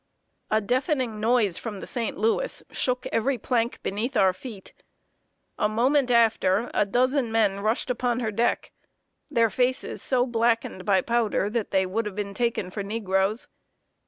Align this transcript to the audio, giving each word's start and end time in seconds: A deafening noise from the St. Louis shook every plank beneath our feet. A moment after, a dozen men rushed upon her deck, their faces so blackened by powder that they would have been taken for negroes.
A 0.49 0.61
deafening 0.61 1.19
noise 1.19 1.59
from 1.59 1.79
the 1.79 1.85
St. 1.85 2.17
Louis 2.17 2.63
shook 2.71 3.05
every 3.11 3.37
plank 3.37 3.77
beneath 3.83 4.17
our 4.17 4.33
feet. 4.33 4.73
A 5.59 5.69
moment 5.69 6.09
after, 6.09 6.71
a 6.73 6.87
dozen 6.87 7.31
men 7.31 7.59
rushed 7.59 7.91
upon 7.91 8.19
her 8.19 8.31
deck, 8.31 8.71
their 9.29 9.51
faces 9.51 10.01
so 10.01 10.25
blackened 10.25 10.85
by 10.85 11.01
powder 11.01 11.51
that 11.51 11.69
they 11.69 11.85
would 11.85 12.07
have 12.07 12.15
been 12.15 12.33
taken 12.33 12.71
for 12.71 12.81
negroes. 12.81 13.47